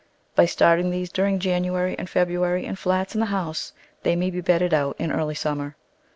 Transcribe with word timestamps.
By 0.33 0.47
starting 0.47 0.89
these 0.89 1.11
during 1.11 1.37
January 1.37 1.95
and 1.95 2.09
February 2.09 2.65
in 2.65 2.75
flats 2.75 3.13
in 3.13 3.19
the 3.19 3.27
house 3.27 3.71
they 4.01 4.15
may 4.15 4.31
be 4.31 4.41
bedded 4.41 4.73
out 4.73 4.95
in 4.97 5.11
early 5.11 5.35
summer. 5.35 5.75